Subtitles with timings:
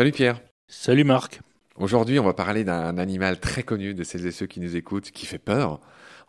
[0.00, 0.40] Salut Pierre.
[0.66, 1.40] Salut Marc.
[1.76, 5.10] Aujourd'hui, on va parler d'un animal très connu de celles et ceux qui nous écoutent,
[5.10, 5.78] qui fait peur.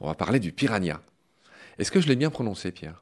[0.02, 1.00] On va parler du piranha.
[1.80, 3.02] Est-ce que je l'ai bien prononcé, Pierre?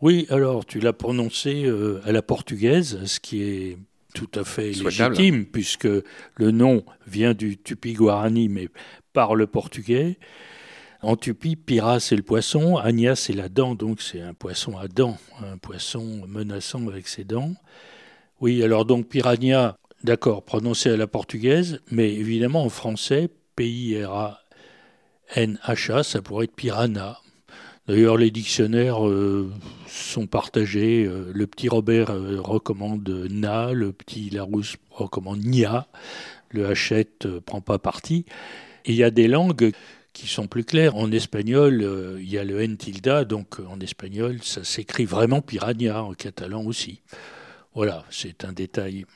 [0.00, 3.78] Oui, alors tu l'as prononcé euh, à la portugaise, ce qui est
[4.12, 8.70] tout à fait légitime, puisque le nom vient du tupi-guarani, mais
[9.12, 10.18] par le portugais.
[11.02, 14.88] En tupi, pira c'est le poisson, agna c'est la dent, donc c'est un poisson à
[14.88, 17.52] dents, un poisson menaçant avec ses dents.
[18.42, 24.02] Oui, alors donc piranha, d'accord, prononcé à la portugaise, mais évidemment en français, P-I-R-A-N-H-A,
[26.02, 27.18] ça pourrait être piranha.
[27.88, 29.50] D'ailleurs, les dictionnaires euh,
[29.88, 31.04] sont partagés.
[31.04, 35.88] Euh, le petit Robert euh, recommande na, le petit Larousse recommande nia,
[36.50, 38.24] le Hachette prend pas parti.
[38.86, 39.72] il y a des langues
[40.12, 40.96] qui sont plus claires.
[40.96, 46.02] En espagnol, il y a le n tilda, donc en espagnol, ça s'écrit vraiment piranha,
[46.04, 47.00] en catalan aussi.
[47.74, 49.06] Voilà, c'est un détail.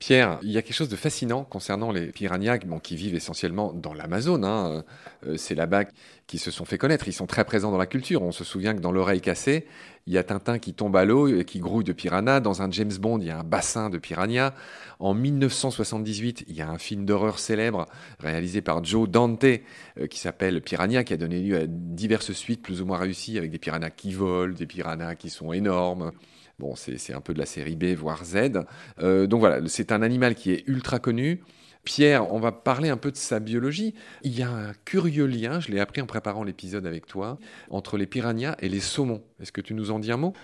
[0.00, 3.92] Pierre, il y a quelque chose de fascinant concernant les piranhas qui vivent essentiellement dans
[3.92, 4.46] l'Amazone.
[4.46, 4.82] Hein.
[5.26, 5.84] Euh, c'est là-bas
[6.26, 7.06] qu'ils se sont fait connaître.
[7.06, 8.22] Ils sont très présents dans la culture.
[8.22, 9.66] On se souvient que dans l'oreille cassée,
[10.06, 12.40] il y a Tintin qui tombe à l'eau et qui grouille de piranhas.
[12.40, 14.54] Dans un James Bond, il y a un bassin de piranhas.
[14.98, 17.86] En 1978, il y a un film d'horreur célèbre
[18.18, 22.62] réalisé par Joe Dante euh, qui s'appelle Piranha, qui a donné lieu à diverses suites
[22.62, 26.12] plus ou moins réussies avec des piranhas qui volent, des piranhas qui sont énormes.
[26.58, 28.64] Bon, c'est un peu de la série B, voire Z.
[29.00, 31.40] Euh, donc voilà, c'est un animal qui est ultra connu.
[31.84, 33.94] Pierre, on va parler un peu de sa biologie.
[34.22, 37.38] Il y a un curieux lien, je l'ai appris en préparant l'épisode avec toi,
[37.70, 39.22] entre les piranhas et les saumons.
[39.40, 40.34] Est-ce que tu nous en dis un mot?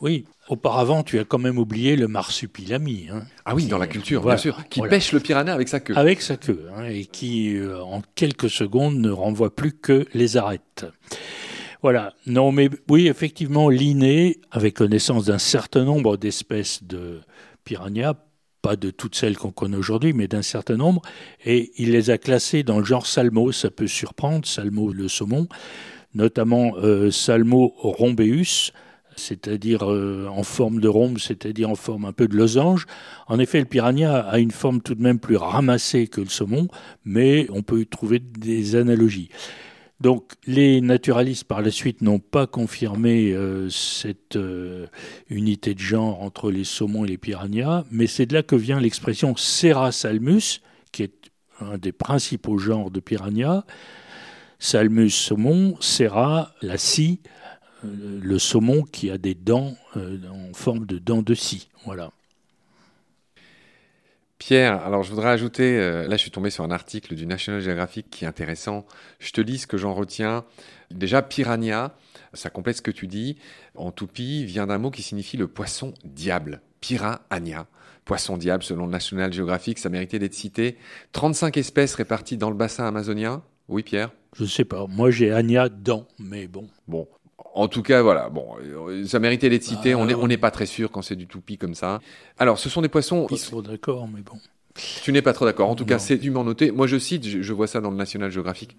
[0.00, 3.06] Oui, auparavant, tu as quand même oublié le marsupilami.
[3.08, 4.58] Hein, ah oui, dans la culture, bien sûr.
[4.68, 5.96] Qui pêche le piranha avec sa queue.
[5.96, 10.36] Avec sa queue, hein, et qui, euh, en quelques secondes, ne renvoie plus que les
[10.36, 10.86] arêtes.
[11.82, 12.14] Voilà.
[12.26, 17.20] Non, mais oui, effectivement, l'inné avait connaissance d'un certain nombre d'espèces de
[17.62, 18.14] piranhas,
[18.62, 21.02] pas de toutes celles qu'on connaît aujourd'hui, mais d'un certain nombre,
[21.44, 23.52] et il les a classées dans le genre salmo.
[23.52, 25.48] Ça peut surprendre, salmo le saumon,
[26.14, 28.72] notamment euh, salmo rhombeus,
[29.16, 32.86] c'est-à-dire euh, en forme de rhombe, c'est-à-dire en forme un peu de losange.
[33.26, 36.68] En effet, le piranha a une forme tout de même plus ramassée que le saumon,
[37.04, 39.28] mais on peut y trouver des analogies.
[40.02, 44.88] Donc les naturalistes par la suite n'ont pas confirmé euh, cette euh,
[45.30, 48.80] unité de genre entre les saumons et les piranhas, mais c'est de là que vient
[48.80, 50.60] l'expression Serra salmus,
[50.90, 51.14] qui est
[51.60, 53.62] un des principaux genres de piranhas.
[54.58, 57.20] Salmus saumon, Serra la scie,
[57.84, 61.68] euh, le saumon qui a des dents en forme de dents de scie.
[61.84, 62.10] Voilà.
[64.44, 67.60] Pierre, alors je voudrais ajouter, euh, là je suis tombé sur un article du National
[67.60, 68.84] Geographic qui est intéressant.
[69.20, 70.42] Je te lis ce que j'en retiens.
[70.90, 71.94] Déjà, piranha,
[72.32, 73.36] ça complète ce que tu dis.
[73.76, 76.60] En toupie, vient d'un mot qui signifie le poisson diable.
[76.80, 77.68] Piranha.
[78.04, 80.76] Poisson diable, selon le National Geographic, ça méritait d'être cité.
[81.12, 83.44] 35 espèces réparties dans le bassin amazonien.
[83.68, 84.10] Oui, Pierre?
[84.34, 84.88] Je ne sais pas.
[84.88, 86.66] Moi, j'ai Agna dedans, mais bon.
[86.88, 87.06] Bon,
[87.54, 89.94] en tout cas, voilà, bon, euh, ça méritait d'être cité.
[89.94, 92.00] on n'est pas très sûr quand c'est du toupie comme ça.
[92.38, 93.26] Alors, ce sont des poissons.
[93.26, 94.38] Pas trop d'accord, mais bon.
[95.02, 95.68] Tu n'es pas trop d'accord.
[95.68, 96.70] En tout cas, c'est dûment noté.
[96.70, 98.76] Moi, je cite, je, vois ça dans le National Geographic.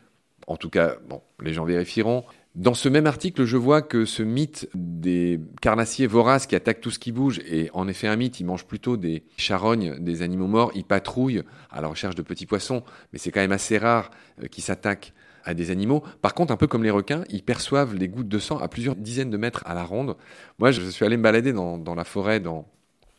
[0.47, 2.23] En tout cas, bon, les gens vérifieront.
[2.55, 6.91] Dans ce même article, je vois que ce mythe des carnassiers voraces qui attaquent tout
[6.91, 8.39] ce qui bouge est en effet un mythe.
[8.39, 10.71] Ils mangent plutôt des charognes, des animaux morts.
[10.75, 14.11] Ils patrouillent à la recherche de petits poissons, mais c'est quand même assez rare
[14.41, 15.13] euh, qu'ils s'attaquent
[15.43, 16.03] à des animaux.
[16.21, 18.95] Par contre, un peu comme les requins, ils perçoivent les gouttes de sang à plusieurs
[18.95, 20.15] dizaines de mètres à la ronde.
[20.59, 22.65] Moi, je suis allé me balader dans, la forêt, dans,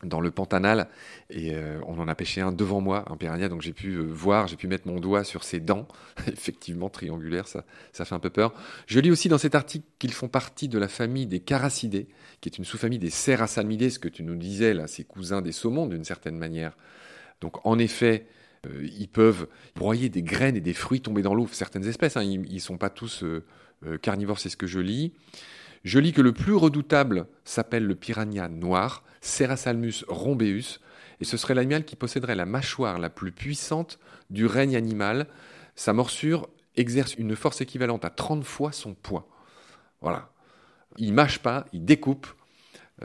[0.01, 0.87] le Pantanal,
[1.29, 4.03] et euh, on en a pêché un devant moi, un piranha, donc j'ai pu euh,
[4.03, 5.87] voir, j'ai pu mettre mon doigt sur ses dents,
[6.27, 8.53] effectivement triangulaires, ça, ça fait un peu peur.
[8.85, 12.07] Je lis aussi dans cet article qu'ils font partie de la famille des caracidés,
[12.39, 15.51] qui est une sous-famille des Serrasalmidés, ce que tu nous disais là, ces cousins des
[15.51, 16.77] saumons d'une certaine manière.
[17.41, 18.27] Donc en effet,
[18.65, 22.23] euh, ils peuvent broyer des graines et des fruits tombés dans l'eau, certaines espèces, hein,
[22.23, 23.43] ils ne sont pas tous euh,
[23.85, 25.13] euh, carnivores, c'est ce que je lis.
[25.83, 30.79] Je lis que le plus redoutable s'appelle le piranha noir, Serrasalmus rhombeus,
[31.19, 35.27] et ce serait l'animal qui posséderait la mâchoire la plus puissante du règne animal.
[35.75, 39.27] Sa morsure exerce une force équivalente à 30 fois son poids.
[40.01, 40.31] Voilà.
[40.97, 42.27] Il mâche pas, il découpe.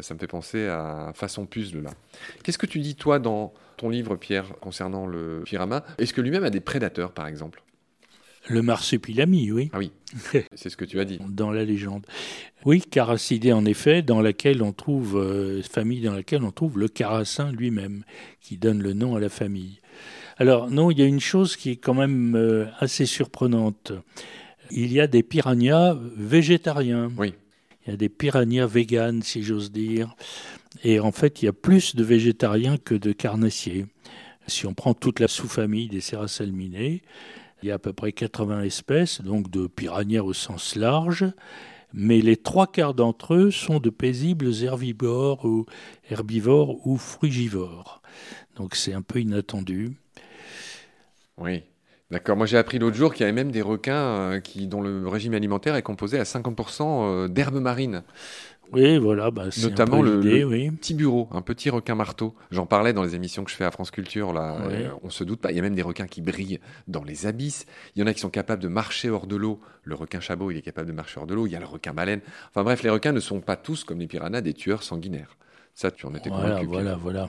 [0.01, 1.91] Ça me fait penser à façon puzzle là.
[2.43, 5.83] Qu'est-ce que tu dis toi dans ton livre, Pierre, concernant le piranha.
[5.99, 7.63] Est-ce que lui-même a des prédateurs, par exemple?
[8.49, 9.71] Le marsupilami, oui.
[9.73, 9.93] Ah oui,
[10.55, 11.19] c'est ce que tu as dit.
[11.29, 12.07] Dans la légende.
[12.65, 16.89] Oui, caracidé en effet, dans laquelle on trouve, euh, famille dans laquelle on trouve le
[16.89, 18.05] carassin lui-même,
[18.41, 19.81] qui donne le nom à la famille.
[20.37, 23.93] Alors non, il y a une chose qui est quand même euh, assez surprenante.
[24.71, 27.11] Il y a des piranhas végétariens.
[27.19, 27.35] Oui.
[27.91, 30.15] Il y a des piranhas véganes, si j'ose dire.
[30.85, 33.87] Et en fait, il y a plus de végétariens que de carnassiers.
[34.47, 37.01] Si on prend toute la sous-famille des Serrasalminae,
[37.63, 41.25] il y a à peu près 80 espèces, donc de piranhas au sens large,
[41.93, 45.67] mais les trois quarts d'entre eux sont de paisibles herbivores ou
[46.11, 48.03] herbivores ou frugivores.
[48.55, 49.97] Donc c'est un peu inattendu.
[51.39, 51.65] Oui.
[52.11, 52.37] D'accord.
[52.37, 55.07] Moi, j'ai appris l'autre jour qu'il y avait même des requins euh, qui, dont le
[55.07, 58.03] régime alimentaire est composé à 50% euh, d'herbes marines.
[58.73, 62.35] Oui, voilà, bah, notamment le, petit bureau, un petit requin marteau.
[62.53, 64.33] J'en parlais dans les émissions que je fais à France Culture.
[64.33, 65.51] Là, euh, on se doute pas.
[65.51, 67.67] Il y a même des requins qui brillent dans les abysses.
[67.97, 69.61] Il y en a qui sont capables de marcher hors de l'eau.
[69.83, 71.47] Le requin chabot, il est capable de marcher hors de l'eau.
[71.47, 72.21] Il y a le requin baleine.
[72.51, 75.37] Enfin bref, les requins ne sont pas tous comme les piranhas des tueurs sanguinaires.
[75.75, 76.67] Ça, tu en étais voilà, convaincu.
[76.67, 77.29] Voilà, voilà.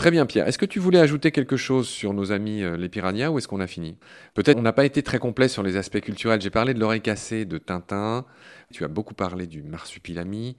[0.00, 0.48] Très bien, Pierre.
[0.48, 3.46] Est-ce que tu voulais ajouter quelque chose sur nos amis euh, les piranhas ou est-ce
[3.46, 3.98] qu'on a fini?
[4.32, 6.40] Peut-être on n'a pas été très complet sur les aspects culturels.
[6.40, 8.24] J'ai parlé de l'oreille cassée de Tintin.
[8.72, 10.56] Tu as beaucoup parlé du marsupilami.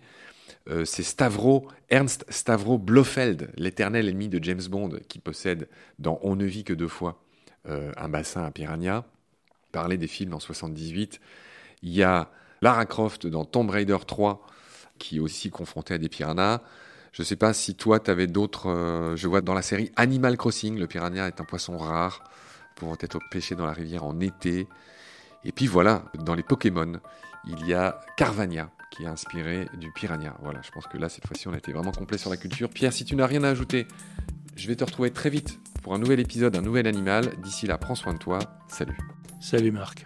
[0.70, 5.68] Euh, c'est Stavro, Ernst Stavro Blofeld, l'éternel ennemi de James Bond, qui possède
[5.98, 7.24] dans On ne vit que deux fois
[7.68, 9.06] euh, un bassin à piranha.
[9.72, 11.20] Parler des films en 78.
[11.82, 12.30] Il y a
[12.62, 14.46] Lara Croft dans Tomb Raider 3,
[15.00, 16.62] qui est aussi confrontée à des piranhas.
[17.12, 18.70] Je ne sais pas si toi, tu avais d'autres.
[18.70, 22.24] Euh, je vois dans la série Animal Crossing, le piranha est un poisson rare,
[22.76, 24.68] pouvant être pêché dans la rivière en été.
[25.44, 26.94] Et puis voilà, dans les Pokémon,
[27.46, 30.36] il y a Carvania, qui est inspiré du piranha.
[30.42, 32.70] Voilà, je pense que là, cette fois-ci, on a été vraiment complet sur la culture.
[32.70, 33.88] Pierre, si tu n'as rien à ajouter,
[34.56, 37.34] je vais te retrouver très vite pour un nouvel épisode, un nouvel animal.
[37.42, 38.40] D'ici là, prends soin de toi.
[38.68, 38.98] Salut.
[39.42, 40.06] Salut Marc.